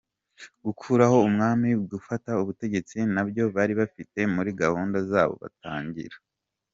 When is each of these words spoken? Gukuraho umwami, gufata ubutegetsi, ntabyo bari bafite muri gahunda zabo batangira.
Gukuraho 0.65 1.17
umwami, 1.27 1.67
gufata 1.91 2.29
ubutegetsi, 2.41 2.97
ntabyo 3.11 3.43
bari 3.55 3.73
bafite 3.81 4.19
muri 4.35 4.49
gahunda 4.61 4.97
zabo 5.11 5.33
batangira. 5.43 6.17